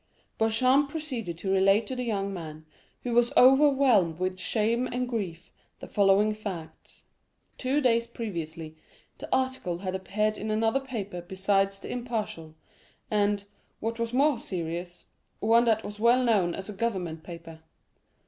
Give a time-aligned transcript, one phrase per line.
[0.39, 2.65] Beauchamp proceeded to relate to the young man,
[3.03, 7.03] who was overwhelmed with shame and grief, the following facts.
[7.59, 8.75] Two days previously,
[9.19, 12.55] the article had appeared in another paper besides_ l'Impartial_,
[13.11, 13.45] and,
[13.79, 17.59] what was more serious, one that was well known as a government paper.